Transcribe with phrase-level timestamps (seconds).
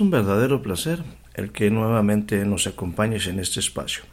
[0.00, 1.02] Un verdadero placer
[1.34, 4.04] el que nuevamente nos acompañes en este espacio.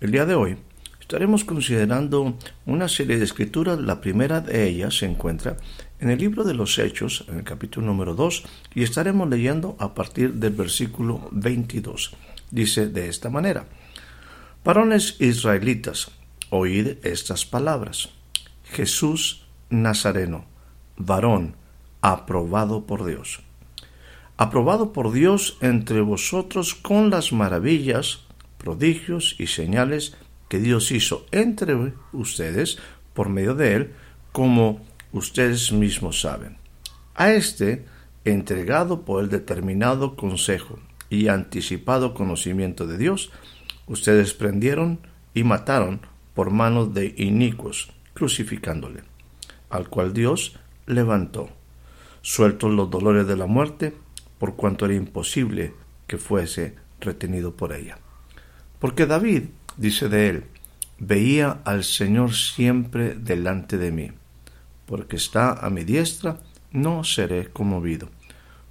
[0.00, 0.56] El día de hoy
[1.00, 2.36] estaremos considerando
[2.66, 3.78] una serie de escrituras.
[3.78, 5.56] La primera de ellas se encuentra
[6.00, 9.94] en el libro de los Hechos, en el capítulo número 2, y estaremos leyendo a
[9.94, 12.14] partir del versículo 22.
[12.50, 13.66] Dice de esta manera,
[14.64, 16.10] Varones israelitas,
[16.50, 18.10] oíd estas palabras.
[18.64, 20.44] Jesús Nazareno,
[20.96, 21.56] varón,
[22.00, 23.45] aprobado por Dios
[24.36, 28.24] aprobado por Dios entre vosotros con las maravillas,
[28.58, 30.16] prodigios y señales
[30.48, 32.78] que Dios hizo entre ustedes
[33.14, 33.92] por medio de él,
[34.32, 36.58] como ustedes mismos saben.
[37.14, 37.86] A este,
[38.24, 43.30] entregado por el determinado consejo y anticipado conocimiento de Dios,
[43.86, 44.98] ustedes prendieron
[45.32, 46.00] y mataron
[46.34, 49.02] por manos de inicuos, crucificándole,
[49.70, 51.48] al cual Dios levantó,
[52.20, 53.94] sueltos los dolores de la muerte,
[54.38, 55.74] por cuanto era imposible
[56.06, 57.98] que fuese retenido por ella.
[58.78, 59.44] Porque David,
[59.76, 60.44] dice de él,
[60.98, 64.12] veía al Señor siempre delante de mí,
[64.86, 66.40] porque está a mi diestra,
[66.72, 68.08] no seré conmovido.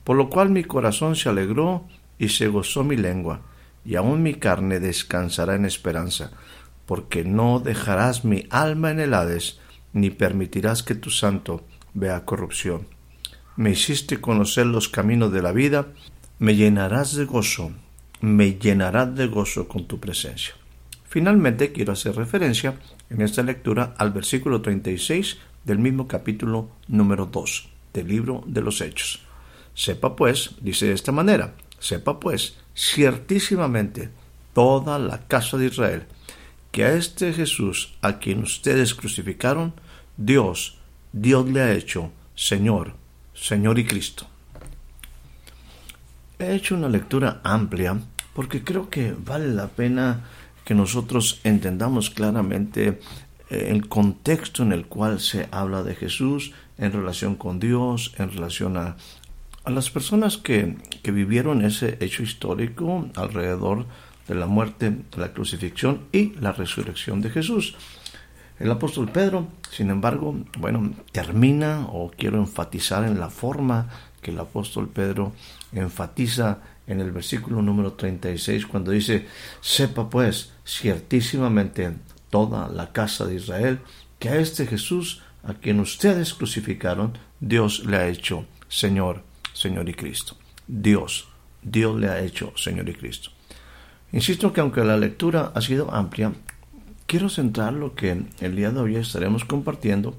[0.03, 1.87] Por lo cual mi corazón se alegró
[2.19, 3.41] y se gozó mi lengua,
[3.83, 6.31] y aun mi carne descansará en esperanza,
[6.85, 9.59] porque no dejarás mi alma en el Hades,
[9.93, 12.94] ni permitirás que tu santo vea corrupción
[13.57, 15.87] me hiciste conocer los caminos de la vida,
[16.39, 17.71] me llenarás de gozo,
[18.19, 20.53] me llenarás de gozo con tu presencia.
[21.07, 22.75] Finalmente quiero hacer referencia
[23.09, 28.81] en esta lectura al versículo 36 del mismo capítulo número 2 del libro de los
[28.81, 29.21] Hechos.
[29.73, 34.09] Sepa pues, dice de esta manera, sepa pues ciertísimamente
[34.53, 36.03] toda la casa de Israel,
[36.71, 39.73] que a este Jesús a quien ustedes crucificaron,
[40.17, 40.77] Dios,
[41.13, 43.04] Dios le ha hecho Señor
[43.35, 44.27] Señor y Cristo.
[46.39, 47.99] He hecho una lectura amplia
[48.33, 50.25] porque creo que vale la pena
[50.65, 52.99] que nosotros entendamos claramente
[53.49, 58.31] eh, el contexto en el cual se habla de Jesús en relación con Dios, en
[58.31, 58.97] relación a,
[59.63, 63.85] a las personas que, que vivieron ese hecho histórico alrededor
[64.27, 67.75] de la muerte, la crucifixión y la resurrección de Jesús.
[68.59, 73.89] El apóstol Pedro, sin embargo, bueno, termina o quiero enfatizar en la forma
[74.21, 75.33] que el apóstol Pedro
[75.73, 79.27] enfatiza en el versículo número 36 cuando dice,
[79.59, 81.93] sepa pues ciertísimamente
[82.29, 83.79] toda la casa de Israel
[84.19, 89.23] que a este Jesús a quien ustedes crucificaron, Dios le ha hecho Señor,
[89.53, 90.37] Señor y Cristo.
[90.67, 91.27] Dios,
[91.61, 93.31] Dios le ha hecho Señor y Cristo.
[94.11, 96.31] Insisto que aunque la lectura ha sido amplia,
[97.07, 100.15] quiero centrar lo que el día de hoy estaremos compartiendo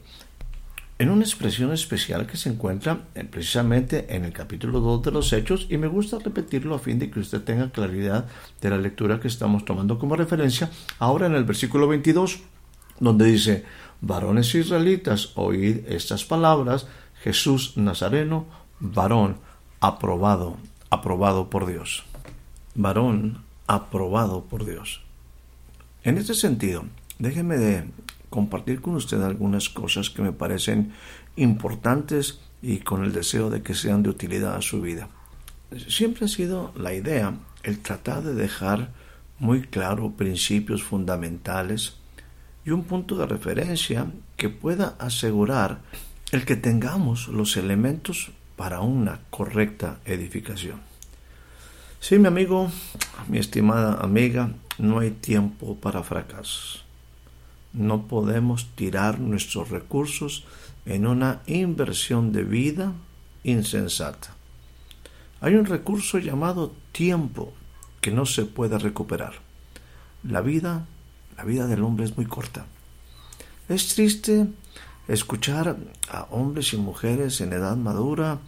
[0.99, 5.67] en una expresión especial que se encuentra precisamente en el capítulo 2 de los Hechos
[5.69, 8.27] y me gusta repetirlo a fin de que usted tenga claridad
[8.61, 12.41] de la lectura que estamos tomando como referencia ahora en el versículo 22
[13.01, 13.65] donde dice
[14.01, 16.87] varones israelitas oíd estas palabras
[17.23, 18.47] Jesús Nazareno
[18.81, 19.39] varón
[19.81, 20.57] aprobado
[20.89, 22.05] aprobado por Dios
[22.75, 25.06] varón aprobado por Dios
[26.07, 26.85] en este sentido,
[27.19, 27.85] déjeme de
[28.31, 30.93] compartir con usted algunas cosas que me parecen
[31.35, 35.09] importantes y con el deseo de que sean de utilidad a su vida.
[35.89, 37.35] Siempre ha sido la idea
[37.65, 38.93] el tratar de dejar
[39.41, 41.97] muy claro principios fundamentales
[42.65, 44.07] y un punto de referencia
[44.37, 45.81] que pueda asegurar
[46.31, 50.81] el que tengamos los elementos para una correcta edificación.
[51.99, 52.71] Sí, mi amigo,
[53.27, 56.85] mi estimada amiga, no hay tiempo para fracasos.
[57.73, 60.45] No podemos tirar nuestros recursos
[60.87, 62.93] en una inversión de vida
[63.45, 64.35] insensata.
[65.41, 67.53] Hay un recurso llamado tiempo
[68.01, 69.35] que no se puede recuperar.
[70.23, 70.87] La vida,
[71.37, 72.67] la vida del hombre es muy corta.
[73.69, 74.47] Es triste
[75.09, 75.77] escuchar
[76.09, 78.39] a hombres y mujeres en edad madura,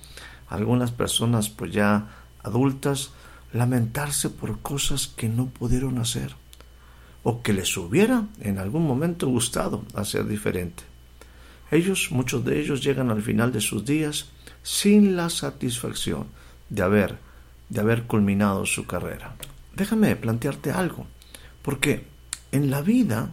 [0.48, 2.08] algunas personas pues ya
[2.42, 3.10] adultas,
[3.52, 6.34] lamentarse por cosas que no pudieron hacer,
[7.22, 10.82] o que les hubiera en algún momento gustado hacer diferente.
[11.70, 14.30] Ellos, muchos de ellos, llegan al final de sus días
[14.62, 16.28] sin la satisfacción
[16.68, 17.18] de haber,
[17.68, 19.34] de haber culminado su carrera.
[19.74, 21.06] Déjame plantearte algo,
[21.62, 22.06] porque
[22.52, 23.30] en la vida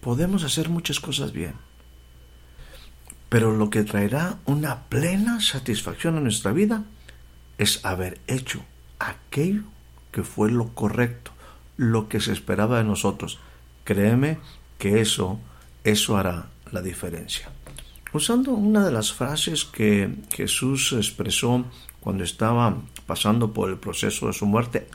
[0.00, 1.54] podemos hacer muchas cosas bien,
[3.28, 6.84] pero lo que traerá una plena satisfacción a nuestra vida
[7.58, 8.64] es haber hecho
[8.98, 9.62] aquello
[10.12, 11.32] que fue lo correcto,
[11.76, 13.38] lo que se esperaba de nosotros.
[13.84, 14.38] Créeme
[14.78, 15.40] que eso,
[15.84, 17.50] eso hará la diferencia.
[18.12, 21.64] Usando una de las frases que Jesús expresó
[22.00, 24.86] cuando estaba pasando por el proceso de su muerte,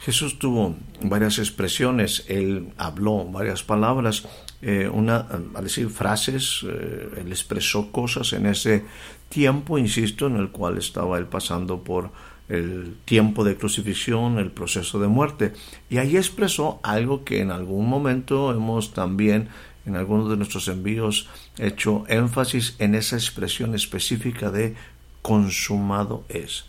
[0.00, 4.26] Jesús tuvo varias expresiones, él habló varias palabras,
[4.60, 8.84] eh, una, al decir frases, eh, él expresó cosas en ese
[9.28, 12.10] tiempo, insisto, en el cual estaba él pasando por
[12.52, 15.54] el tiempo de crucifixión, el proceso de muerte.
[15.88, 19.48] Y ahí expresó algo que en algún momento hemos también,
[19.86, 21.28] en algunos de nuestros envíos,
[21.58, 24.74] hecho énfasis en esa expresión específica de
[25.22, 26.66] consumado es.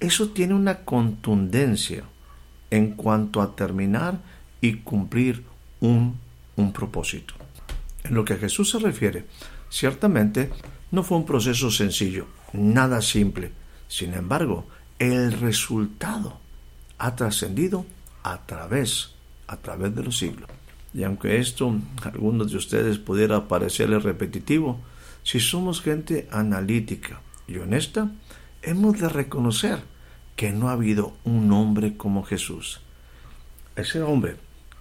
[0.00, 2.04] Eso tiene una contundencia
[2.70, 4.20] en cuanto a terminar
[4.62, 5.44] y cumplir
[5.80, 6.18] un,
[6.56, 7.34] un propósito.
[8.04, 9.26] En lo que a Jesús se refiere,
[9.68, 10.50] ciertamente
[10.90, 13.52] no fue un proceso sencillo, nada simple.
[13.88, 14.66] Sin embargo,
[15.00, 16.38] el resultado
[16.98, 17.86] ha trascendido
[18.22, 19.14] a través,
[19.46, 20.48] a través de los siglos.
[20.92, 24.78] Y aunque esto a algunos de ustedes pudiera parecerles repetitivo,
[25.22, 28.10] si somos gente analítica y honesta,
[28.60, 29.80] hemos de reconocer
[30.36, 32.82] que no ha habido un hombre como Jesús.
[33.76, 34.36] Ese hombre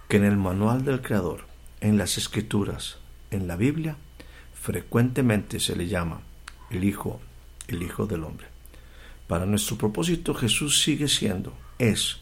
[0.09, 1.45] que en el manual del Creador,
[1.79, 2.97] en las Escrituras,
[3.31, 3.95] en la Biblia,
[4.53, 6.19] frecuentemente se le llama
[6.71, 7.21] el Hijo,
[7.69, 8.58] el Hijo del Hombre.
[9.29, 12.17] Para nuestro propósito Jesús sigue siendo, es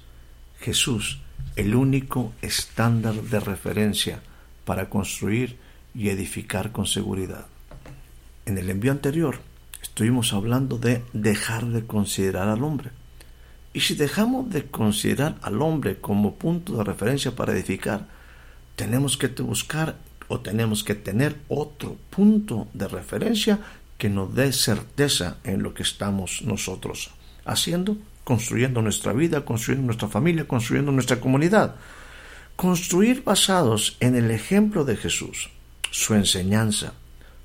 [0.59, 1.21] Jesús
[1.55, 4.19] el único estándar de referencia
[4.65, 5.55] para construir
[5.95, 7.45] y edificar con seguridad.
[8.45, 9.39] En el envío anterior
[9.81, 12.89] estuvimos hablando de dejar de considerar al hombre.
[13.71, 18.05] Y si dejamos de considerar al hombre como punto de referencia para edificar,
[18.75, 19.95] tenemos que buscar
[20.27, 23.61] o tenemos que tener otro punto de referencia
[23.97, 27.11] que nos dé certeza en lo que estamos nosotros
[27.45, 31.75] haciendo, construyendo nuestra vida, construyendo nuestra familia, construyendo nuestra comunidad.
[32.55, 35.49] Construir basados en el ejemplo de Jesús,
[35.91, 36.93] su enseñanza,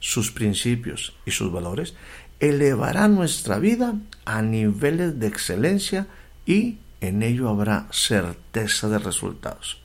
[0.01, 1.95] sus principios y sus valores,
[2.41, 3.95] elevará nuestra vida
[4.25, 6.09] a niveles de excelencia
[6.45, 9.81] y en ello habrá certeza de resultados.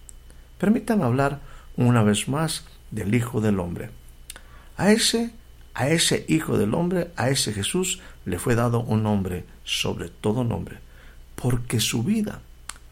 [0.58, 1.40] Permítanme hablar
[1.76, 3.92] una vez más del Hijo del Hombre.
[4.76, 5.32] A ese
[5.78, 10.44] a ese Hijo del Hombre, a ese Jesús, le fue dado un nombre sobre todo
[10.44, 10.80] nombre,
[11.36, 12.42] porque su vida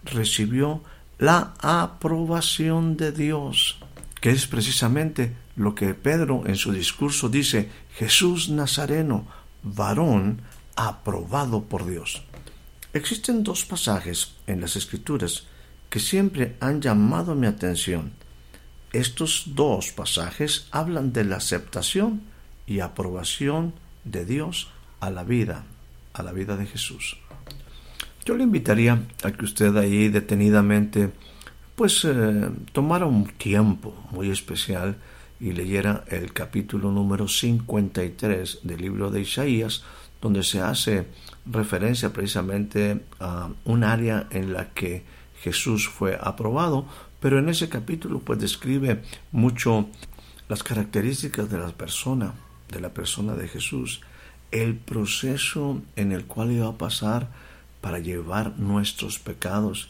[0.04, 0.84] recibió
[1.18, 3.80] la aprobación de Dios,
[4.22, 9.26] que es precisamente lo que Pedro en su discurso dice, Jesús Nazareno,
[9.64, 10.42] varón
[10.76, 12.22] aprobado por Dios.
[12.94, 15.46] Existen dos pasajes en las Escrituras
[15.90, 18.12] que siempre han llamado mi atención.
[18.94, 22.35] Estos dos pasajes hablan de la aceptación
[22.68, 23.74] y aprobación
[24.04, 24.70] de Dios
[25.00, 25.66] a la vida,
[26.14, 27.18] a la vida de Jesús.
[28.26, 31.12] Yo le invitaría a que usted ahí detenidamente
[31.76, 34.98] pues eh, tomara un tiempo muy especial
[35.40, 39.84] y leyera el capítulo número 53 del libro de Isaías,
[40.22, 41.08] donde se hace
[41.46, 45.04] referencia precisamente a un área en la que
[45.42, 46.86] Jesús fue aprobado,
[47.20, 49.88] pero en ese capítulo pues describe mucho
[50.48, 52.34] las características de la persona,
[52.70, 54.02] de la persona de Jesús,
[54.52, 57.30] el proceso en el cual iba a pasar
[57.82, 59.90] para llevar nuestros pecados.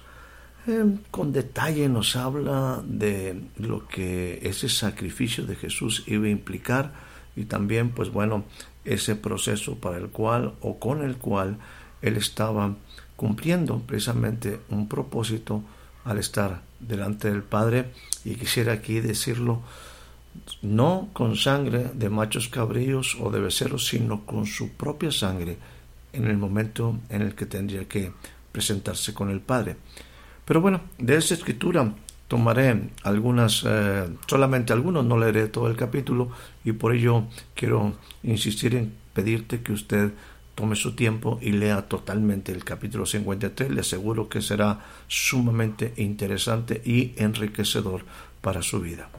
[0.67, 6.93] Eh, con detalle nos habla de lo que ese sacrificio de Jesús iba a implicar
[7.35, 8.45] y también pues bueno
[8.83, 11.57] ese proceso para el cual o con el cual
[12.01, 12.75] él estaba
[13.15, 15.63] cumpliendo precisamente un propósito
[16.03, 17.91] al estar delante del Padre
[18.23, 19.61] y quisiera aquí decirlo
[20.61, 25.57] no con sangre de machos cabríos o de becerros, sino con su propia sangre
[26.13, 28.11] en el momento en el que tendría que
[28.51, 29.75] presentarse con el Padre.
[30.45, 31.93] Pero bueno, de esa escritura
[32.27, 36.29] tomaré algunas, eh, solamente algunos, no leeré todo el capítulo
[36.63, 40.11] y por ello quiero insistir en pedirte que usted
[40.55, 43.69] tome su tiempo y lea totalmente el capítulo 53.
[43.69, 48.05] Le aseguro que será sumamente interesante y enriquecedor
[48.41, 49.09] para su vida.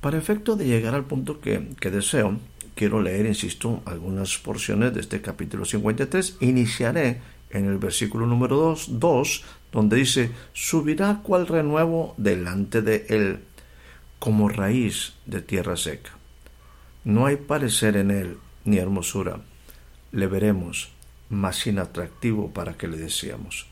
[0.00, 1.58] Para efecto de llegar al punto que,
[1.90, 2.38] deseo,
[2.76, 6.36] quiero leer, insisto, algunas porciones de este capítulo 53.
[6.40, 13.40] Iniciaré en el versículo número 2, 2 donde dice, subirá cual renuevo delante de él,
[14.20, 16.10] como raíz de tierra seca.
[17.04, 19.40] No hay parecer en él ni hermosura.
[20.12, 20.90] Le veremos,
[21.28, 23.66] más inatractivo para que le deseamos.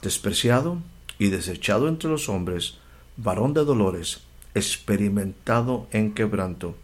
[0.00, 0.78] Despreciado
[1.18, 2.78] y desechado entre los hombres,
[3.16, 4.22] varón de dolores,
[4.54, 6.76] experimentado en quebranto,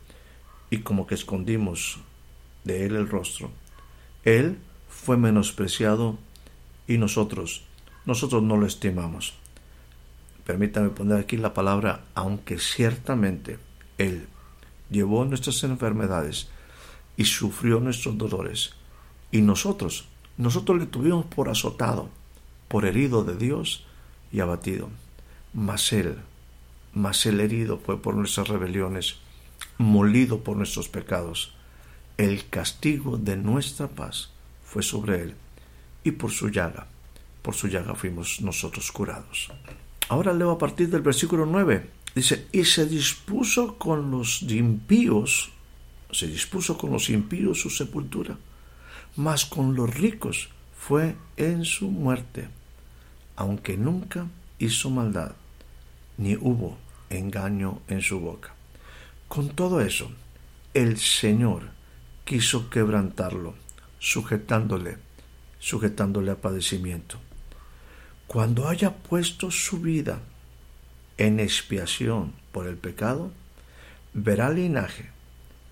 [0.71, 1.99] y como que escondimos
[2.65, 3.51] de él el rostro.
[4.25, 4.59] Él
[4.89, 6.19] fue menospreciado
[6.87, 7.65] y nosotros,
[8.05, 9.35] nosotros no lo estimamos.
[10.45, 13.59] Permítame poner aquí la palabra, aunque ciertamente
[13.99, 14.27] Él
[14.91, 16.49] llevó nuestras enfermedades
[17.19, 18.73] y sufrió nuestros dolores,
[19.31, 20.09] y nosotros,
[20.39, 22.09] nosotros le tuvimos por azotado,
[22.69, 23.85] por herido de Dios
[24.33, 24.89] y abatido.
[25.53, 26.17] Mas Él,
[26.99, 29.17] mas Él herido fue por nuestras rebeliones,
[29.79, 31.55] molido por nuestros pecados.
[32.17, 34.31] El castigo de nuestra paz
[34.65, 35.35] fue sobre Él,
[36.03, 36.89] y por su llaga,
[37.43, 39.53] por su llaga fuimos nosotros curados.
[40.09, 41.89] Ahora leo a partir del versículo 9.
[42.17, 45.53] Dice, y se dispuso con los impíos,
[46.11, 48.37] se dispuso con los impíos su sepultura,
[49.15, 52.49] mas con los ricos fue en su muerte,
[53.37, 54.27] aunque nunca
[54.59, 55.33] hizo maldad,
[56.17, 56.77] ni hubo
[57.11, 58.55] engaño en su boca.
[59.29, 60.11] Con todo eso,
[60.75, 61.71] el Señor
[62.25, 63.55] quiso quebrantarlo,
[63.99, 64.99] sujetándole,
[65.59, 67.19] sujetándole a padecimiento
[68.29, 70.21] cuando haya puesto su vida
[71.17, 73.33] en expiación por el pecado,
[74.13, 75.09] verá linaje,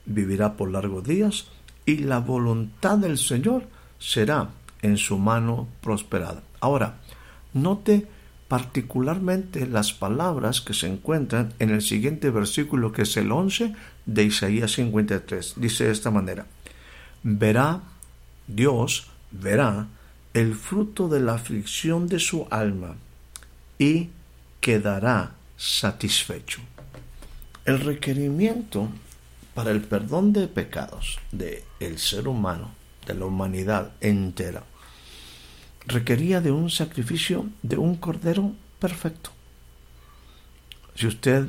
[0.07, 1.49] vivirá por largos días
[1.85, 3.65] y la voluntad del Señor
[3.99, 4.49] será
[4.81, 6.43] en su mano prosperada.
[6.61, 6.97] Ahora,
[7.53, 8.09] note
[8.49, 13.75] particularmente las palabras que se encuentran en el siguiente versículo que es el 11
[14.07, 15.55] de Isaías 53.
[15.57, 16.47] Dice de esta manera,
[17.23, 17.81] verá,
[18.47, 19.89] Dios verá
[20.33, 22.97] el fruto de la aflicción de su alma
[23.79, 24.11] y
[24.61, 26.61] quedará satisfecho.
[27.65, 28.89] El requerimiento
[29.55, 32.71] para el perdón de pecados del el ser humano,
[33.07, 34.63] de la humanidad entera,
[35.87, 39.31] requería de un sacrificio de un cordero perfecto.
[40.95, 41.47] Si usted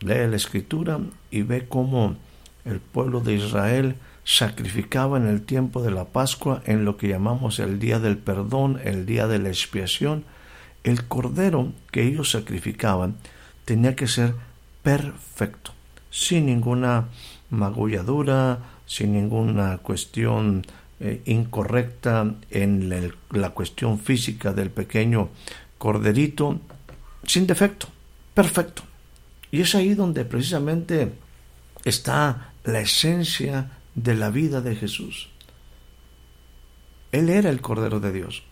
[0.00, 1.00] lee la escritura
[1.30, 2.16] y ve cómo
[2.64, 7.58] el pueblo de Israel sacrificaba en el tiempo de la Pascua, en lo que llamamos
[7.58, 10.24] el día del perdón, el día de la expiación,
[10.84, 13.16] el cordero que ellos sacrificaban
[13.64, 14.34] tenía que ser
[14.82, 15.72] perfecto,
[16.10, 17.08] sin ninguna
[17.50, 20.64] magulladura, sin ninguna cuestión
[21.04, 25.30] eh, incorrecta en la cuestión física del pequeño
[25.76, 26.60] corderito,
[27.26, 27.88] sin defecto,
[28.34, 28.84] perfecto.
[29.50, 31.12] Y es ahí donde precisamente
[31.84, 35.28] está la esencia de la vida de Jesús.
[37.10, 38.44] Él era el Cordero de Dios.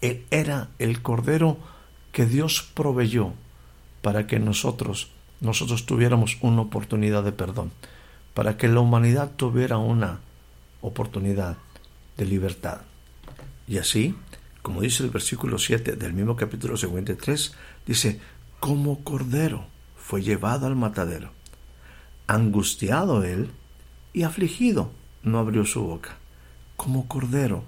[0.00, 1.58] Él era el Cordero
[2.10, 3.34] que Dios proveyó
[4.00, 5.10] para que nosotros,
[5.42, 7.70] nosotros tuviéramos una oportunidad de perdón,
[8.32, 10.20] para que la humanidad tuviera una
[10.80, 11.56] oportunidad
[12.16, 12.80] de libertad.
[13.66, 14.14] Y así,
[14.62, 17.54] como dice el versículo 7 del mismo capítulo 53,
[17.86, 18.20] dice,
[18.58, 21.30] como cordero fue llevado al matadero.
[22.26, 23.50] Angustiado él,
[24.12, 24.90] y afligido
[25.22, 26.16] no abrió su boca.
[26.76, 27.64] Como cordero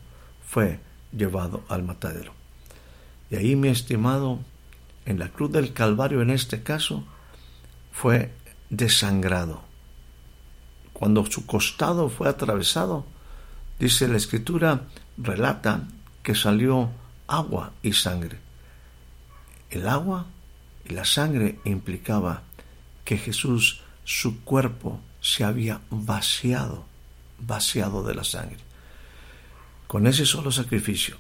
[0.47, 0.81] fue
[1.17, 2.33] llevado al matadero.
[3.31, 4.41] Y ahí, mi estimado,
[5.07, 7.05] en la cruz del Calvario en este caso,
[7.93, 8.33] fue
[8.71, 9.63] desangrado.
[11.03, 13.05] Cuando su costado fue atravesado,
[13.81, 14.83] dice la escritura,
[15.19, 15.83] relata
[16.23, 16.91] que salió
[17.27, 18.39] agua y sangre.
[19.69, 20.27] El agua
[20.89, 22.45] y la sangre implicaba
[23.05, 26.85] que Jesús, su cuerpo, se había vaciado,
[27.41, 28.61] vaciado de la sangre.
[29.89, 31.17] Con ese solo sacrificio,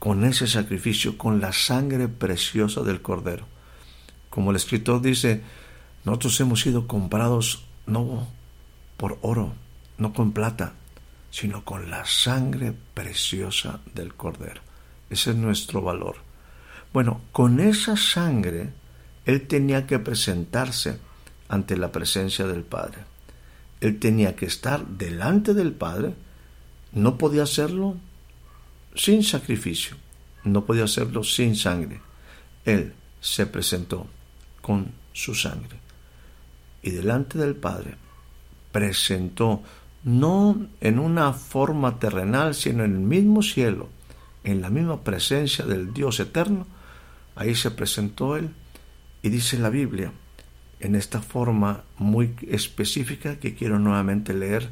[0.00, 3.46] con ese sacrificio, con la sangre preciosa del Cordero.
[4.30, 5.44] Como el escritor dice,
[6.04, 8.39] nosotros hemos sido comprados no
[9.00, 9.54] por oro,
[9.96, 10.74] no con plata,
[11.30, 14.60] sino con la sangre preciosa del Cordero.
[15.08, 16.16] Ese es nuestro valor.
[16.92, 18.68] Bueno, con esa sangre
[19.24, 20.98] Él tenía que presentarse
[21.48, 22.98] ante la presencia del Padre.
[23.80, 26.12] Él tenía que estar delante del Padre,
[26.92, 27.96] no podía hacerlo
[28.94, 29.96] sin sacrificio,
[30.44, 32.02] no podía hacerlo sin sangre.
[32.66, 32.92] Él
[33.22, 34.06] se presentó
[34.60, 35.78] con su sangre
[36.82, 37.96] y delante del Padre
[38.72, 39.62] presentó
[40.04, 43.88] no en una forma terrenal, sino en el mismo cielo,
[44.44, 46.66] en la misma presencia del Dios eterno,
[47.36, 48.50] ahí se presentó Él
[49.22, 50.12] y dice la Biblia
[50.80, 54.70] en esta forma muy específica que quiero nuevamente leer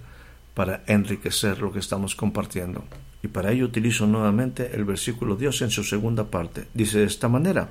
[0.55, 2.85] para enriquecer lo que estamos compartiendo.
[3.23, 6.69] Y para ello utilizo nuevamente el versículo Dios en su segunda parte.
[6.73, 7.71] Dice de esta manera,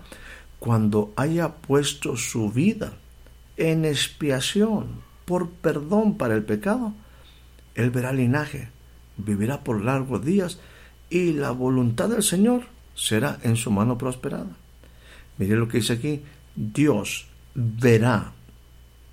[0.60, 2.94] cuando haya puesto su vida
[3.58, 6.94] en expiación, por perdón para el pecado,
[7.76, 8.70] él verá linaje,
[9.18, 10.58] vivirá por largos días
[11.10, 12.64] y la voluntad del Señor
[12.96, 14.56] será en su mano prosperada.
[15.38, 16.22] Mire lo que dice aquí,
[16.56, 18.32] Dios verá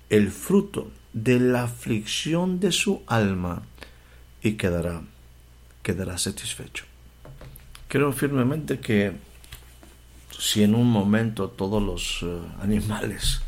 [0.09, 3.63] el fruto de la aflicción de su alma
[4.41, 5.01] y quedará,
[5.83, 6.85] quedará satisfecho.
[7.89, 9.11] Creo firmemente que
[10.39, 13.41] si en un momento todos los eh, animales,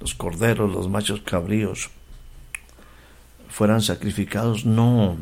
[0.00, 1.90] los corderos, los machos cabríos,
[3.48, 5.16] fueran sacrificados, no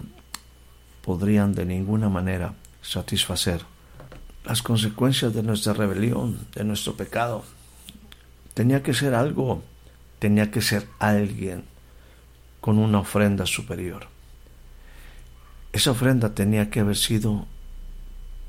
[1.03, 3.63] podrían de ninguna manera satisfacer
[4.45, 7.45] las consecuencias de nuestra rebelión, de nuestro pecado.
[8.53, 9.63] Tenía que ser algo,
[10.19, 11.65] tenía que ser alguien
[12.61, 14.09] con una ofrenda superior.
[15.73, 17.47] Esa ofrenda tenía que haber sido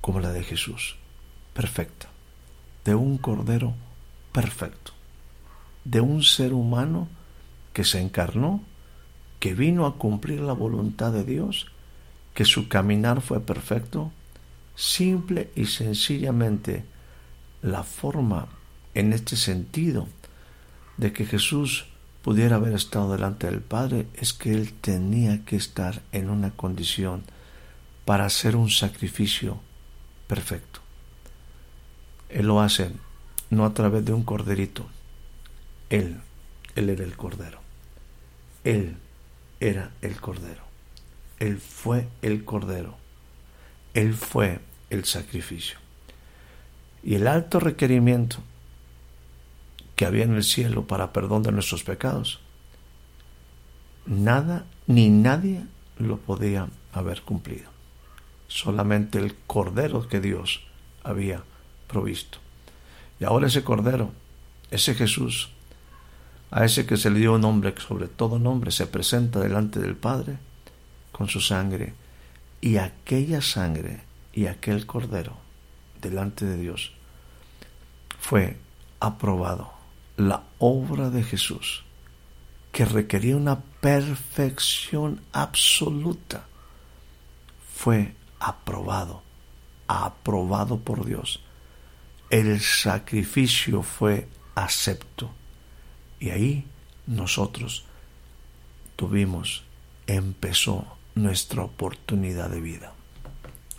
[0.01, 0.98] como la de Jesús,
[1.53, 2.08] perfecta,
[2.84, 3.74] de un cordero
[4.32, 4.85] perfecto,
[5.86, 7.08] de un ser humano
[7.74, 8.62] que se encarnó,
[9.39, 11.68] que vino a cumplir la voluntad de Dios,
[12.34, 14.12] que su caminar fue perfecto,
[14.75, 16.84] simple y sencillamente
[17.62, 18.48] la forma
[18.94, 20.08] en este sentido
[20.98, 21.86] de que Jesús
[22.22, 27.24] pudiera haber estado delante del Padre es que Él tenía que estar en una condición
[28.04, 29.60] para hacer un sacrificio
[30.27, 30.80] perfecto.
[32.30, 32.92] Él lo hace
[33.50, 34.88] no a través de un corderito.
[35.89, 36.22] Él,
[36.75, 37.60] Él era el cordero.
[38.63, 38.98] Él
[39.60, 40.63] era el cordero.
[41.39, 42.98] Él fue el cordero.
[43.94, 45.77] Él fue el sacrificio.
[47.04, 48.38] Y el alto requerimiento
[49.96, 52.39] que había en el cielo para perdón de nuestros pecados,
[54.06, 55.63] nada ni nadie
[55.98, 57.75] lo podía haber cumplido
[58.48, 60.62] solamente el cordero que Dios
[61.04, 61.44] había
[61.88, 62.39] provisto.
[63.20, 64.12] Y ahora ese cordero,
[64.72, 65.51] ese Jesús,
[66.52, 70.38] a ese que se le dio nombre sobre todo nombre, se presenta delante del Padre
[71.12, 71.94] con su sangre.
[72.62, 74.01] Y aquella sangre
[74.34, 75.38] y aquel cordero
[76.01, 76.94] delante de Dios
[78.20, 78.58] fue
[79.00, 79.72] aprobado.
[80.18, 81.84] La obra de Jesús,
[82.72, 86.46] que requería una perfección absoluta,
[87.75, 89.22] fue aprobado,
[89.88, 91.44] aprobado por Dios.
[92.29, 95.31] El sacrificio fue acepto.
[96.20, 96.66] Y ahí
[97.08, 97.86] nosotros
[98.96, 99.64] tuvimos,
[100.08, 102.94] empezó nuestra oportunidad de vida.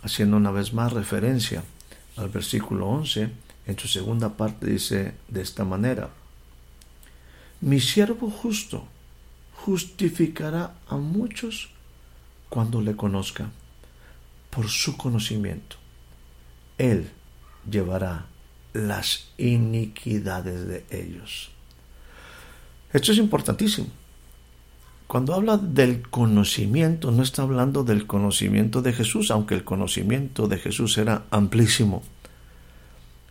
[0.01, 1.63] Haciendo una vez más referencia
[2.15, 3.29] al versículo 11,
[3.65, 6.09] en su segunda parte dice de esta manera,
[7.61, 8.87] mi siervo justo
[9.53, 11.69] justificará a muchos
[12.49, 13.49] cuando le conozca
[14.49, 15.75] por su conocimiento.
[16.77, 17.11] Él
[17.69, 18.27] llevará
[18.73, 21.51] las iniquidades de ellos.
[22.93, 23.87] Esto es importantísimo.
[25.07, 30.57] Cuando habla del conocimiento, no está hablando del conocimiento de Jesús, aunque el conocimiento de
[30.57, 32.03] Jesús era amplísimo.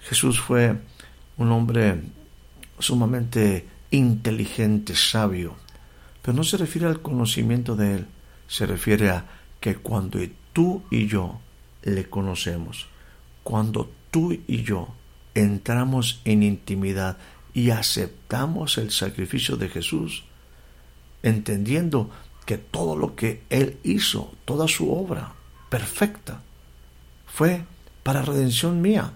[0.01, 0.77] Jesús fue
[1.37, 2.01] un hombre
[2.79, 5.57] sumamente inteligente, sabio,
[6.23, 8.07] pero no se refiere al conocimiento de él,
[8.49, 9.27] se refiere a
[9.61, 10.19] que cuando
[10.53, 11.41] tú y yo
[11.83, 12.87] le conocemos,
[13.43, 14.89] cuando tú y yo
[15.35, 17.19] entramos en intimidad
[17.57, 20.25] y aceptamos el sacrificio de Jesús,
[21.23, 22.11] entendiendo
[22.45, 25.33] que todo lo que Él hizo, toda su obra
[25.71, 26.43] perfecta,
[27.27, 27.65] fue
[28.03, 29.11] para redención mía,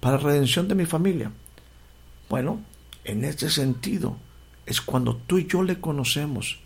[0.00, 1.30] para redención de mi familia.
[2.28, 2.60] Bueno,
[3.04, 4.16] en este sentido
[4.66, 6.58] es cuando tú y yo le conocemos,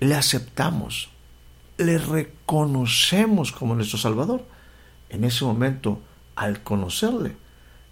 [0.00, 1.10] le aceptamos,
[1.78, 4.44] le reconocemos como nuestro Salvador.
[5.10, 6.00] En ese momento,
[6.34, 7.36] al conocerle,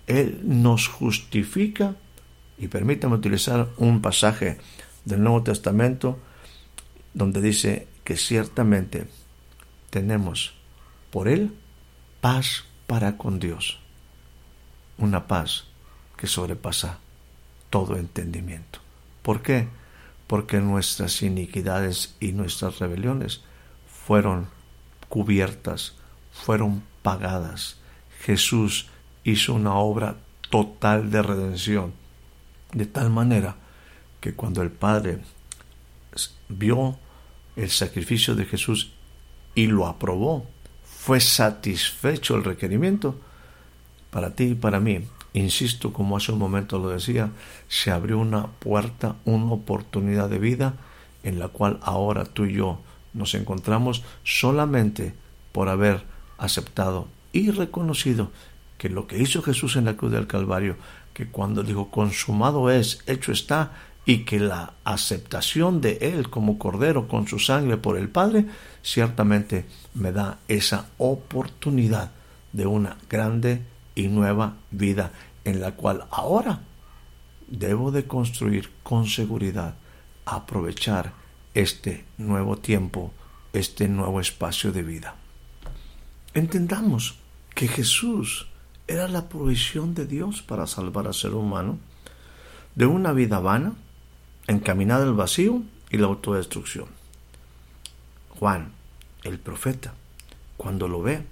[0.06, 1.96] Él nos justifica,
[2.58, 4.58] y permítame utilizar un pasaje
[5.04, 6.18] del Nuevo Testamento
[7.14, 9.06] donde dice que ciertamente
[9.90, 10.54] tenemos
[11.10, 11.54] por Él
[12.20, 13.78] paz para con Dios,
[14.98, 15.64] una paz
[16.16, 16.98] que sobrepasa
[17.70, 18.80] todo entendimiento.
[19.22, 19.68] ¿Por qué?
[20.26, 23.42] Porque nuestras iniquidades y nuestras rebeliones
[24.06, 24.48] fueron
[25.08, 25.94] cubiertas,
[26.32, 27.78] fueron pagadas.
[28.20, 28.88] Jesús
[29.24, 30.16] hizo una obra
[30.50, 31.92] total de redención,
[32.72, 33.56] de tal manera
[34.20, 35.18] que cuando el Padre
[36.48, 36.96] vio
[37.56, 38.92] el sacrificio de Jesús
[39.54, 40.46] y lo aprobó,
[40.84, 43.18] fue satisfecho el requerimiento,
[44.10, 45.00] para ti y para mí,
[45.32, 47.30] insisto, como hace un momento lo decía,
[47.68, 50.74] se abrió una puerta, una oportunidad de vida
[51.24, 52.80] en la cual ahora tú y yo
[53.12, 55.14] nos encontramos solamente
[55.52, 56.04] por haber
[56.38, 58.30] aceptado y reconocido
[58.78, 60.76] que lo que hizo Jesús en la cruz del Calvario
[61.14, 63.72] que cuando dijo consumado es, hecho está,
[64.04, 68.46] y que la aceptación de Él como Cordero con su sangre por el Padre,
[68.82, 72.10] ciertamente me da esa oportunidad
[72.52, 73.62] de una grande
[73.94, 75.12] y nueva vida
[75.44, 76.60] en la cual ahora
[77.48, 79.76] debo de construir con seguridad,
[80.26, 81.12] aprovechar
[81.54, 83.12] este nuevo tiempo,
[83.52, 85.14] este nuevo espacio de vida.
[86.34, 87.16] Entendamos
[87.54, 88.48] que Jesús
[88.86, 91.78] era la provisión de Dios para salvar al ser humano
[92.74, 93.74] de una vida vana,
[94.46, 96.86] encaminada al vacío y la autodestrucción.
[98.38, 98.72] Juan,
[99.22, 99.94] el profeta,
[100.56, 101.22] cuando lo ve,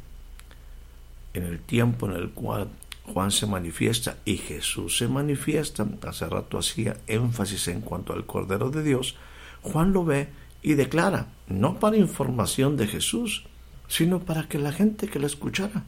[1.35, 2.69] en el tiempo en el cual
[3.05, 8.71] Juan se manifiesta y Jesús se manifiesta, hace rato hacía énfasis en cuanto al Cordero
[8.71, 9.17] de Dios,
[9.63, 10.29] Juan lo ve
[10.63, 13.45] y declara, no para información de Jesús,
[13.89, 15.85] sino para que la gente que la escuchara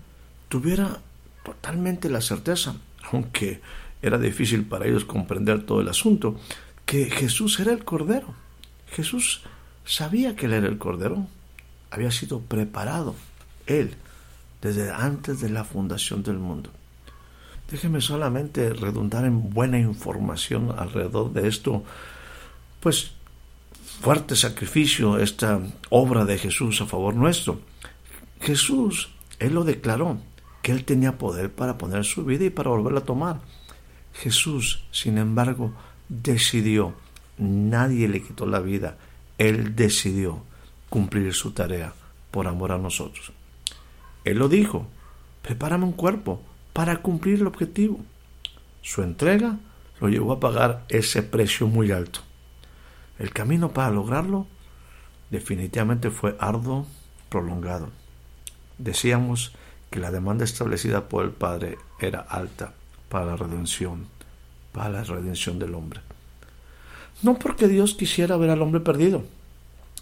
[0.48, 1.00] tuviera
[1.44, 2.74] totalmente la certeza,
[3.12, 3.60] aunque
[4.02, 6.40] era difícil para ellos comprender todo el asunto,
[6.84, 8.34] que Jesús era el Cordero.
[8.90, 9.42] Jesús
[9.84, 11.26] sabía que él era el Cordero,
[11.90, 13.14] había sido preparado,
[13.66, 13.94] él,
[14.60, 16.70] desde antes de la fundación del mundo.
[17.70, 21.84] Déjeme solamente redundar en buena información alrededor de esto,
[22.80, 23.12] pues
[24.00, 27.60] fuerte sacrificio, esta obra de Jesús a favor nuestro.
[28.40, 30.18] Jesús, Él lo declaró,
[30.64, 33.42] que Él tenía poder para poner su vida y para volverla a tomar.
[34.14, 35.74] Jesús, sin embargo,
[36.08, 36.94] decidió,
[37.36, 38.96] nadie le quitó la vida,
[39.36, 40.42] Él decidió
[40.88, 41.92] cumplir su tarea
[42.30, 43.32] por amor a nosotros.
[44.24, 44.86] Él lo dijo,
[45.42, 46.40] prepárame un cuerpo
[46.72, 48.00] para cumplir el objetivo.
[48.80, 49.58] Su entrega
[50.00, 52.20] lo llevó a pagar ese precio muy alto.
[53.18, 54.46] El camino para lograrlo
[55.28, 56.86] definitivamente fue arduo,
[57.28, 57.90] prolongado.
[58.78, 59.52] Decíamos
[59.90, 62.72] que la demanda establecida por el Padre era alta
[63.08, 64.06] para la redención,
[64.72, 66.00] para la redención del hombre.
[67.22, 69.24] No porque Dios quisiera ver al hombre perdido,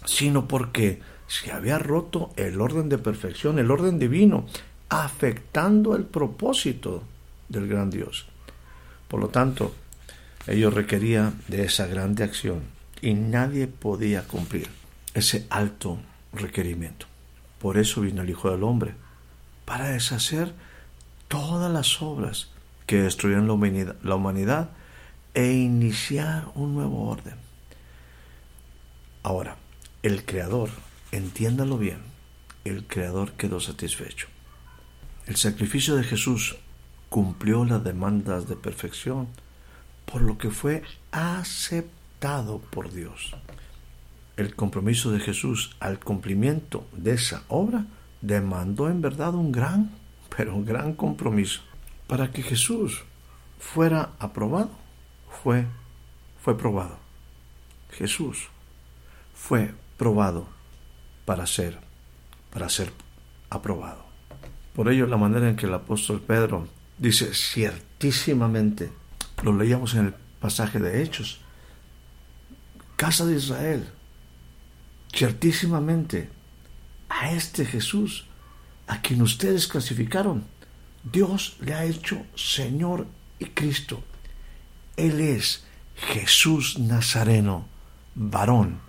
[0.05, 4.45] sino porque se había roto el orden de perfección, el orden divino,
[4.89, 7.03] afectando el propósito
[7.49, 8.25] del gran Dios.
[9.07, 9.73] Por lo tanto,
[10.47, 12.61] ello requería de esa grande acción
[13.01, 14.67] y nadie podía cumplir
[15.13, 15.99] ese alto
[16.33, 17.05] requerimiento.
[17.59, 18.93] Por eso vino el Hijo del Hombre,
[19.65, 20.53] para deshacer
[21.27, 22.49] todas las obras
[22.85, 24.69] que destruyeron la humanidad,
[25.33, 27.35] e iniciar un nuevo orden.
[29.23, 29.57] Ahora,
[30.03, 30.69] el Creador,
[31.11, 31.99] entiéndalo bien,
[32.65, 34.27] el Creador quedó satisfecho.
[35.25, 36.57] El sacrificio de Jesús
[37.09, 39.27] cumplió las demandas de perfección,
[40.05, 43.35] por lo que fue aceptado por Dios.
[44.35, 47.85] El compromiso de Jesús al cumplimiento de esa obra
[48.23, 49.91] demandó en verdad un gran,
[50.35, 51.61] pero un gran compromiso.
[52.07, 53.03] Para que Jesús
[53.59, 54.71] fuera aprobado,
[55.43, 55.65] fue,
[56.41, 56.97] fue probado.
[57.91, 58.47] Jesús
[59.35, 60.47] fue probado
[61.25, 61.77] para ser,
[62.51, 62.91] para ser
[63.49, 64.03] aprobado.
[64.73, 68.91] Por ello, la manera en que el apóstol Pedro dice ciertísimamente,
[69.43, 71.41] lo leíamos en el pasaje de Hechos,
[72.95, 73.89] casa de Israel,
[75.13, 76.29] ciertísimamente,
[77.21, 78.25] a este Jesús,
[78.87, 80.43] a quien ustedes clasificaron,
[81.03, 83.07] Dios le ha hecho Señor
[83.39, 84.03] y Cristo.
[84.97, 85.63] Él es
[85.95, 87.65] Jesús Nazareno,
[88.15, 88.79] varón,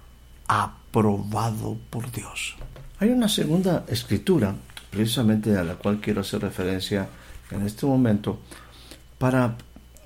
[0.47, 2.57] aprobado por Dios.
[2.99, 4.55] Hay una segunda escritura
[4.91, 7.09] precisamente a la cual quiero hacer referencia
[7.51, 8.39] en este momento,
[9.19, 9.57] para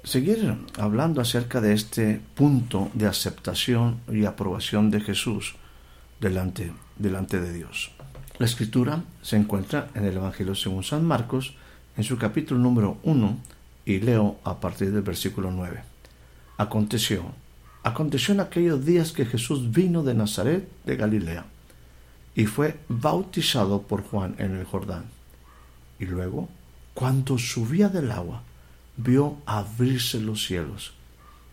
[0.02, 5.54] seguir hablando acerca de este punto de aceptación y aprobación de Jesús
[6.20, 7.92] delante, delante de Dios.
[8.38, 11.54] La escritura se encuentra en el Evangelio según San Marcos,
[11.96, 13.36] en su capítulo número 1,
[13.84, 15.82] y leo a partir del versículo 9.
[16.56, 17.24] Aconteció,
[17.82, 21.46] aconteció en aquellos días que Jesús vino de Nazaret de Galilea
[22.36, 25.06] y fue bautizado por Juan en el Jordán.
[25.98, 26.48] Y luego,
[26.94, 28.42] cuando subía del agua,
[28.96, 30.92] vio abrirse los cielos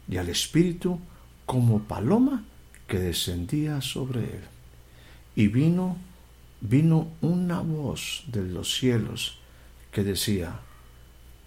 [0.08, 1.00] y al Espíritu
[1.48, 2.44] como paloma
[2.88, 4.44] que descendía sobre él.
[5.36, 5.98] Y vino,
[6.62, 9.40] vino una voz de los cielos
[9.92, 10.60] que decía,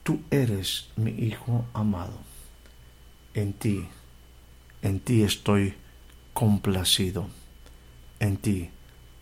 [0.03, 2.19] Tú eres mi Hijo amado,
[3.35, 3.87] en ti,
[4.81, 5.75] en ti estoy
[6.33, 7.29] complacido,
[8.21, 8.71] en ti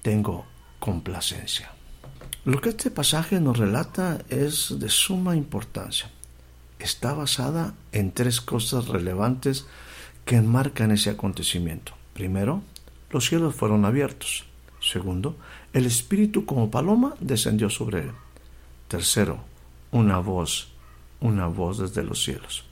[0.02, 0.46] tengo
[0.78, 1.72] complacencia.
[2.44, 6.08] Lo que este pasaje nos relata es de suma importancia.
[6.78, 9.66] Está basada en tres cosas relevantes
[10.24, 11.94] que enmarcan ese acontecimiento.
[12.14, 12.62] Primero,
[13.10, 14.44] los cielos fueron abiertos.
[14.86, 15.36] Segundo,
[15.72, 18.12] el Espíritu como paloma descendió sobre él.
[18.86, 19.40] Tercero,
[19.90, 20.68] una voz,
[21.20, 22.64] una voz desde los cielos.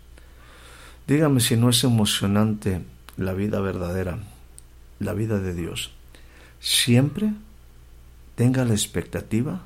[1.08, 2.84] Dígame si no es emocionante
[3.16, 4.18] la vida verdadera,
[5.00, 5.90] la vida de Dios.
[6.60, 7.32] Siempre
[8.36, 9.62] tenga la expectativa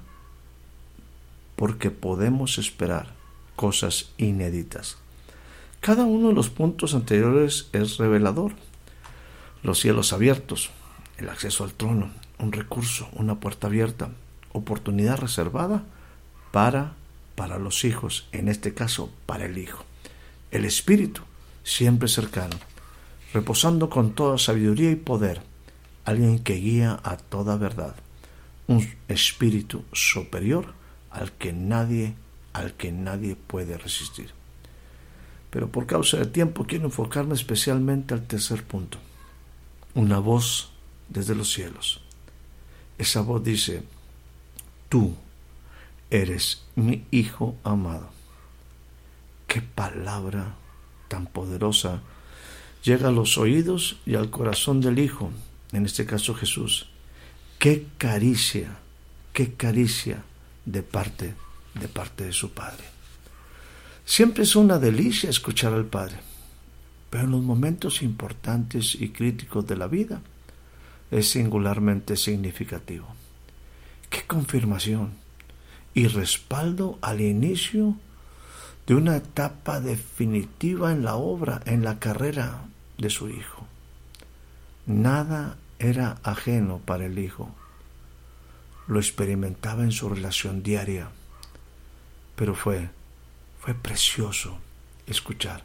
[1.54, 3.12] porque podemos esperar
[3.56, 4.96] cosas inéditas.
[5.80, 8.52] Cada uno de los puntos anteriores es revelador.
[9.62, 10.70] Los cielos abiertos,
[11.18, 14.10] el acceso al trono, un recurso, una puerta abierta,
[14.52, 15.84] oportunidad reservada
[16.52, 16.94] para
[17.38, 19.84] para los hijos, en este caso para el Hijo.
[20.50, 21.22] El Espíritu,
[21.62, 22.56] siempre cercano,
[23.32, 25.40] reposando con toda sabiduría y poder,
[26.04, 27.94] alguien que guía a toda verdad,
[28.66, 30.74] un espíritu superior
[31.12, 32.16] al que nadie,
[32.54, 34.32] al que nadie puede resistir.
[35.50, 38.98] Pero por causa del tiempo quiero enfocarme especialmente al tercer punto.
[39.94, 40.72] Una voz
[41.08, 42.02] desde los cielos.
[42.98, 43.82] Esa voz dice,
[44.88, 45.14] tú
[46.10, 48.10] eres mi Hijo amado.
[49.46, 50.56] Qué palabra
[51.08, 52.02] tan poderosa
[52.82, 55.30] llega a los oídos y al corazón del Hijo,
[55.72, 56.88] en este caso Jesús.
[57.58, 58.78] Qué caricia,
[59.32, 60.22] qué caricia
[60.64, 61.34] de parte
[61.74, 62.84] de parte de su Padre.
[64.04, 66.16] Siempre es una delicia escuchar al Padre,
[67.10, 70.20] pero en los momentos importantes y críticos de la vida
[71.10, 73.06] es singularmente significativo.
[74.10, 75.12] Qué confirmación
[75.94, 77.96] y respaldo al inicio
[78.86, 82.62] de una etapa definitiva en la obra, en la carrera
[82.96, 83.66] de su hijo.
[84.86, 87.54] Nada era ajeno para el hijo.
[88.86, 91.10] Lo experimentaba en su relación diaria,
[92.36, 92.88] pero fue,
[93.60, 94.58] fue precioso
[95.06, 95.64] escuchar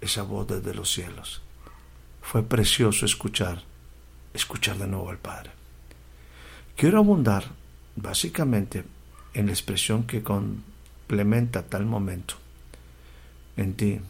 [0.00, 1.42] esa voz desde los cielos.
[2.20, 3.64] Fue precioso escuchar,
[4.34, 5.50] escuchar de nuevo al Padre.
[6.76, 7.44] Quiero abundar
[7.96, 8.84] básicamente
[9.34, 12.34] en la expresión que complementa tal momento.
[13.56, 14.00] En ti,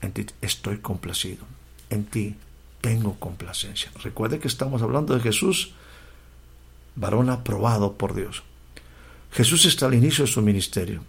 [0.00, 1.44] en ti estoy complacido.
[1.90, 2.36] En ti
[2.80, 3.90] tengo complacencia.
[4.02, 5.74] Recuerde que estamos hablando de Jesús,
[6.94, 8.42] varón aprobado por Dios.
[9.32, 11.02] Jesús está al inicio de su ministerio.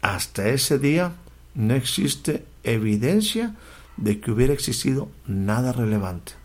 [0.00, 1.12] Hasta ese día
[1.54, 3.54] no existe evidencia
[3.96, 6.41] de que hubiera existido nada relevante.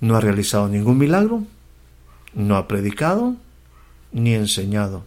[0.00, 1.44] No ha realizado ningún milagro,
[2.34, 3.36] no ha predicado,
[4.12, 5.04] ni enseñado.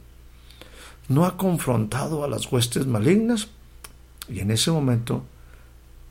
[1.08, 3.48] No ha confrontado a las huestes malignas
[4.28, 5.24] y en ese momento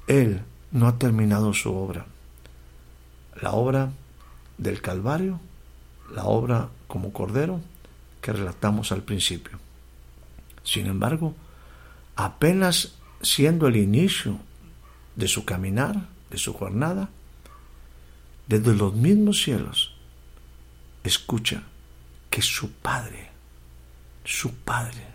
[0.07, 2.07] Él no ha terminado su obra.
[3.41, 3.91] La obra
[4.57, 5.41] del Calvario,
[6.15, 7.61] la obra como Cordero
[8.21, 9.59] que relatamos al principio.
[10.63, 11.35] Sin embargo,
[12.17, 14.39] apenas siendo el inicio
[15.15, 17.11] de su caminar, de su jornada,
[18.47, 19.95] desde los mismos cielos,
[21.03, 21.65] escucha
[22.31, 23.31] que su Padre,
[24.25, 25.07] su Padre,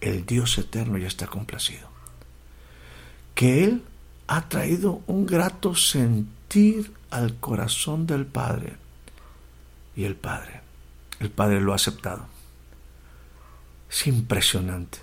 [0.00, 1.88] el Dios eterno ya está complacido.
[3.34, 3.82] Que Él
[4.26, 8.76] ha traído un grato sentir al corazón del Padre.
[9.94, 10.60] Y el Padre,
[11.20, 12.26] el Padre lo ha aceptado.
[13.90, 14.98] Es impresionante.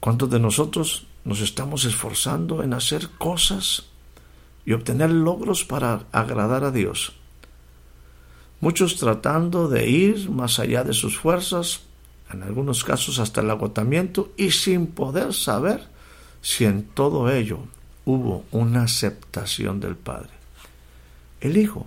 [0.00, 3.86] ¿Cuántos de nosotros nos estamos esforzando en hacer cosas
[4.68, 7.14] y obtener logros para agradar a Dios?
[8.60, 11.82] muchos tratando de ir más allá de sus fuerzas,
[12.30, 15.86] en algunos casos hasta el agotamiento, y sin poder saber
[16.42, 17.60] si en todo ello
[18.04, 20.30] hubo una aceptación del Padre.
[21.40, 21.86] El Hijo,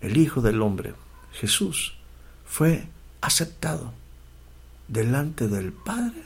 [0.00, 0.94] el Hijo del hombre,
[1.32, 1.94] Jesús,
[2.44, 2.86] fue
[3.20, 3.92] aceptado
[4.88, 6.22] delante del Padre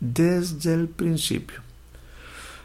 [0.00, 1.63] desde el principio.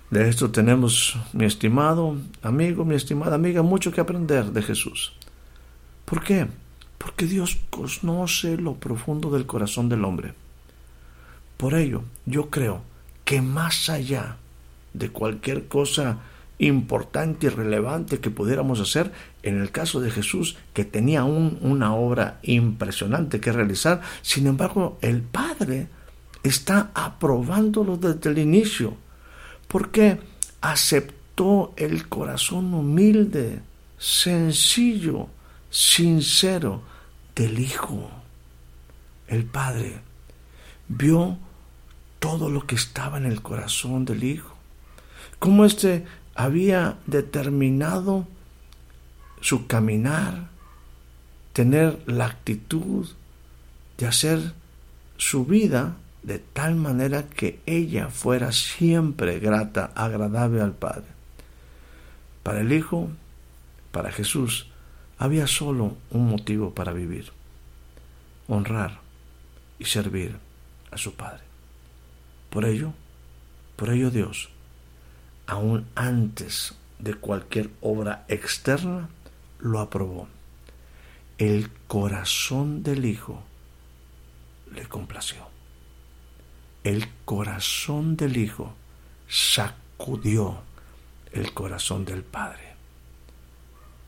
[0.10, 5.14] De esto tenemos, mi estimado amigo, mi estimada amiga, mucho que aprender de Jesús.
[6.06, 6.48] ¿Por qué?
[6.98, 10.34] Porque Dios conoce lo profundo del corazón del hombre.
[11.58, 12.82] Por ello, yo creo
[13.24, 14.38] que más allá
[14.94, 16.18] de cualquier cosa
[16.58, 19.12] importante y relevante que pudiéramos hacer,
[19.44, 25.22] en el caso de Jesús, que tenía una obra impresionante que realizar, sin embargo, el
[25.22, 25.88] Padre
[26.42, 28.98] está aprobándolo desde el inicio,
[29.70, 30.20] porque
[30.62, 33.62] aceptó el corazón humilde,
[33.98, 35.28] sencillo,
[35.70, 36.82] sincero
[37.36, 38.10] del Hijo.
[39.28, 40.02] El Padre
[40.88, 41.38] vio
[42.20, 44.56] todo lo que estaba en el corazón del Hijo.
[45.38, 48.28] Cómo éste había determinado
[49.40, 50.50] su caminar,
[51.54, 53.08] tener la actitud
[54.00, 54.54] de hacer
[55.18, 55.96] su vida
[56.30, 61.08] de tal manera que ella fuera siempre grata, agradable al Padre.
[62.44, 63.10] Para el Hijo,
[63.92, 64.68] para Jesús,
[65.18, 67.32] había solo un motivo para vivir,
[68.48, 69.00] honrar
[69.80, 70.38] y servir
[70.92, 71.42] a su Padre.
[72.52, 72.94] Por ello,
[73.76, 74.52] por ello Dios
[75.48, 79.10] aún antes de cualquier obra externa,
[79.58, 80.28] lo aprobó.
[81.40, 83.42] El corazón del Hijo
[84.72, 85.59] le complació.
[86.84, 88.74] El corazón del Hijo
[89.28, 90.60] sacudió
[91.32, 92.76] el corazón del Padre.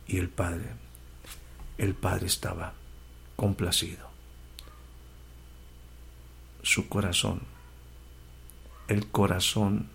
[0.08, 0.66] Y el Padre,
[1.78, 2.74] el Padre estaba
[3.36, 4.10] complacido.
[6.64, 7.42] Su corazón,
[8.88, 9.90] el corazón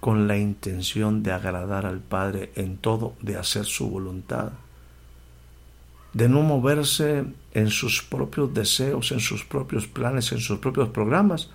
[0.00, 4.52] con la intención de agradar al Padre en todo, de hacer su voluntad,
[6.12, 11.48] de no moverse en sus propios deseos, en sus propios planes, en sus propios programas,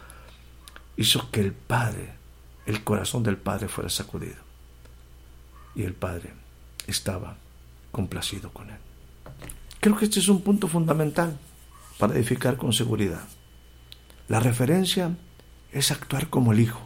[1.00, 2.10] hizo que el Padre,
[2.66, 4.36] el corazón del Padre fuera sacudido.
[5.74, 6.34] Y el Padre
[6.88, 7.38] estaba
[7.94, 8.76] complacido con él.
[9.80, 11.38] Creo que este es un punto fundamental
[11.98, 13.24] para edificar con seguridad.
[14.28, 15.16] La referencia
[15.72, 16.82] es actuar como el Hijo.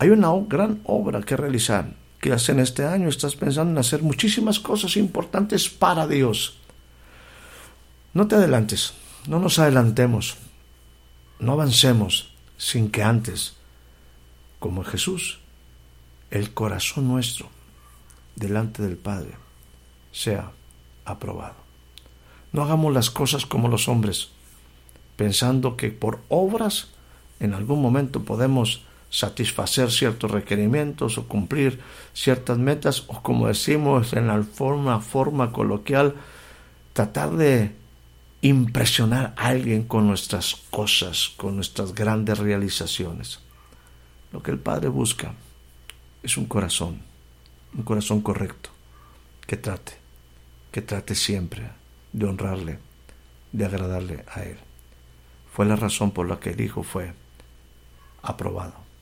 [0.00, 1.94] Hay una gran obra que realizar,
[2.32, 6.58] hace en este año estás pensando en hacer muchísimas cosas importantes para Dios.
[8.14, 8.94] No te adelantes,
[9.28, 10.38] no nos adelantemos,
[11.38, 12.31] no avancemos
[12.62, 13.54] sin que antes,
[14.60, 15.40] como Jesús,
[16.30, 17.48] el corazón nuestro
[18.36, 19.32] delante del Padre
[20.12, 20.52] sea
[21.04, 21.56] aprobado.
[22.52, 24.28] No hagamos las cosas como los hombres,
[25.16, 26.90] pensando que por obras
[27.40, 31.80] en algún momento podemos satisfacer ciertos requerimientos o cumplir
[32.14, 36.14] ciertas metas o como decimos en la forma, forma coloquial,
[36.92, 37.81] tratar de
[38.42, 43.40] impresionar a alguien con nuestras cosas, con nuestras grandes realizaciones.
[44.32, 45.32] Lo que el Padre busca
[46.22, 47.00] es un corazón,
[47.74, 48.70] un corazón correcto,
[49.46, 49.92] que trate,
[50.70, 51.70] que trate siempre
[52.12, 52.78] de honrarle,
[53.52, 54.58] de agradarle a Él.
[55.52, 57.14] Fue la razón por la que el Hijo fue
[58.22, 58.92] aprobado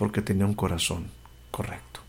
[0.00, 1.10] porque tenía un corazón
[1.50, 2.00] correcto.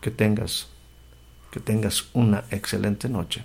[0.00, 0.68] Que tengas,
[1.50, 3.44] que tengas una excelente noche,